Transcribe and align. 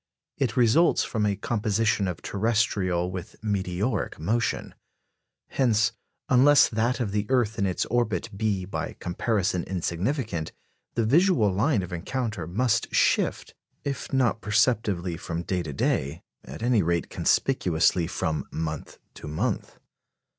It 0.39 0.57
results 0.57 1.03
from 1.03 1.27
a 1.27 1.35
composition 1.35 2.07
of 2.07 2.23
terrestrial 2.23 3.11
with 3.11 3.35
meteoric 3.43 4.17
motion. 4.19 4.73
Hence, 5.49 5.91
unless 6.27 6.67
that 6.69 6.99
of 6.99 7.11
the 7.11 7.27
earth 7.29 7.59
in 7.59 7.67
its 7.67 7.85
orbit 7.85 8.27
be 8.35 8.65
by 8.65 8.93
comparison 8.93 9.63
insignificant, 9.63 10.53
the 10.95 11.05
visual 11.05 11.53
line 11.53 11.83
of 11.83 11.93
encounter 11.93 12.47
must 12.47 12.91
shift, 12.91 13.53
if 13.83 14.11
not 14.11 14.41
perceptibly 14.41 15.17
from 15.17 15.43
day 15.43 15.61
to 15.61 15.71
day, 15.71 16.23
at 16.43 16.63
any 16.63 16.81
rate 16.81 17.11
conspicuously 17.11 18.07
from 18.07 18.47
month 18.49 18.97
to 19.13 19.27
month. 19.27 19.77